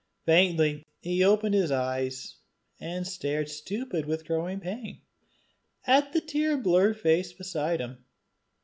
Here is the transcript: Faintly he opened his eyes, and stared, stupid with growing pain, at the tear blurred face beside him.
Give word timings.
Faintly 0.25 0.87
he 0.99 1.23
opened 1.23 1.53
his 1.53 1.69
eyes, 1.69 2.37
and 2.79 3.05
stared, 3.05 3.49
stupid 3.51 4.07
with 4.07 4.25
growing 4.25 4.59
pain, 4.59 5.03
at 5.85 6.11
the 6.11 6.21
tear 6.21 6.57
blurred 6.57 6.99
face 6.99 7.31
beside 7.33 7.79
him. 7.79 8.03